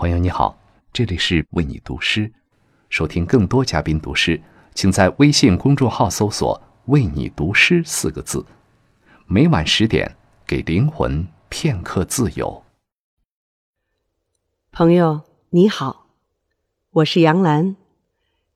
[0.00, 0.58] 朋友你好，
[0.94, 2.32] 这里是为你读诗。
[2.88, 4.40] 收听更多嘉宾读诗，
[4.74, 8.42] 请在微信公众号搜索“为你读诗”四个字。
[9.26, 10.16] 每晚十点，
[10.46, 12.64] 给灵魂片刻自由。
[14.72, 16.06] 朋友你好，
[16.92, 17.76] 我是杨澜，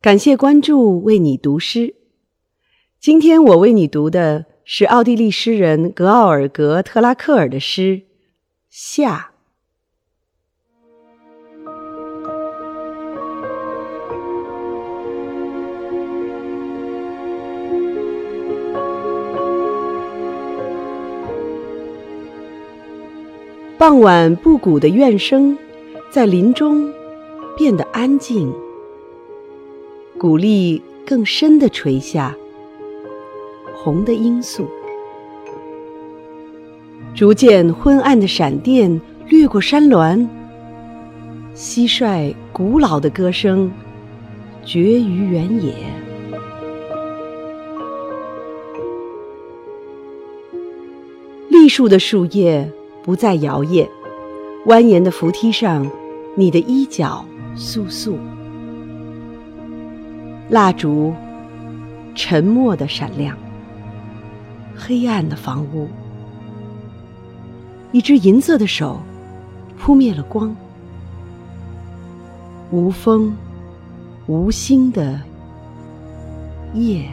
[0.01, 1.95] 感谢关注“为你读诗”。
[2.99, 7.99] 今天我为你读的是奥地利诗人格奥尔格·特拉克尔的诗
[8.71, 9.33] 《夏》。
[23.77, 25.59] 傍晚布谷的怨声，
[26.09, 26.93] 在林中
[27.57, 28.53] 变得安静。
[30.17, 32.35] 谷粒更深的垂下，
[33.75, 34.65] 红的罂粟。
[37.17, 40.27] 逐渐昏暗的闪电掠过山峦，
[41.55, 43.71] 蟋蟀古老的歌声
[44.65, 45.75] 绝于原野。
[51.49, 52.73] 栗树的树叶。
[53.05, 53.87] 不再摇曳，
[54.65, 55.87] 蜿蜒的扶梯上，
[56.35, 57.23] 你的衣角
[57.55, 58.17] 簌簌。
[60.49, 61.13] 蜡烛
[62.15, 63.37] 沉默的闪亮，
[64.75, 65.87] 黑暗的房屋，
[67.93, 68.99] 一只银色的手
[69.79, 70.57] 扑灭了光，
[72.71, 73.37] 无风
[74.27, 75.21] 无星的
[76.73, 77.07] 夜。